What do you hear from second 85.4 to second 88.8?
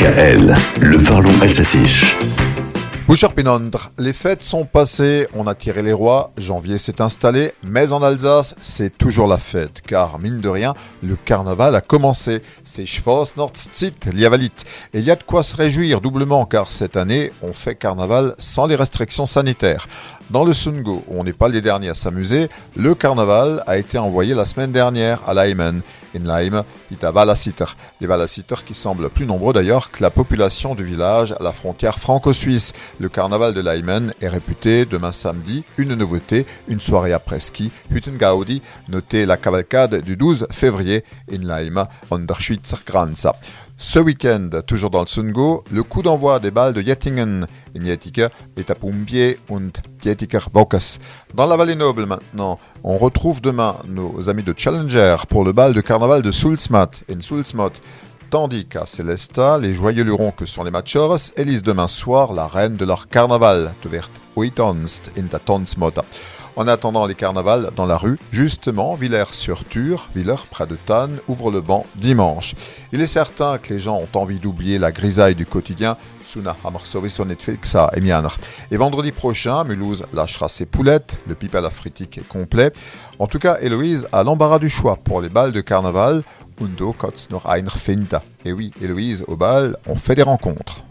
de carnaval. Undo Kotz noch einer Finta. Et oui,